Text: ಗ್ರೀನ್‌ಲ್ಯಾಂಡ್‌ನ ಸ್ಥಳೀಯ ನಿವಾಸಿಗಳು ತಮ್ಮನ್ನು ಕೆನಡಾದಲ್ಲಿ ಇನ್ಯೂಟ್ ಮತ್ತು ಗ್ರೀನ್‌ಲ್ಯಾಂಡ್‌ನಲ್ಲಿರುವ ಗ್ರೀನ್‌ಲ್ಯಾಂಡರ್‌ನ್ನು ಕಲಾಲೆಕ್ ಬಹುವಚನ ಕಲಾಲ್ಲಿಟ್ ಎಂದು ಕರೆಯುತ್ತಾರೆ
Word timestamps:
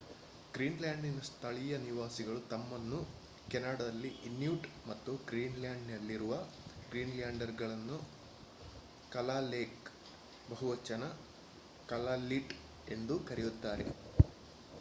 ಗ್ರೀನ್‌ಲ್ಯಾಂಡ್‌ನ 0.53 1.19
ಸ್ಥಳೀಯ 1.21 1.77
ನಿವಾಸಿಗಳು 1.77 2.39
ತಮ್ಮನ್ನು 2.47 2.99
ಕೆನಡಾದಲ್ಲಿ 3.49 4.09
ಇನ್ಯೂಟ್ 4.23 4.87
ಮತ್ತು 4.87 5.15
ಗ್ರೀನ್‌ಲ್ಯಾಂಡ್‌ನಲ್ಲಿರುವ 5.25 6.33
ಗ್ರೀನ್‌ಲ್ಯಾಂಡರ್‌ನ್ನು 6.89 7.97
ಕಲಾಲೆಕ್ 9.11 9.91
ಬಹುವಚನ 10.49 11.03
ಕಲಾಲ್ಲಿಟ್ 11.89 12.55
ಎಂದು 12.91 13.19
ಕರೆಯುತ್ತಾರೆ 13.19 13.87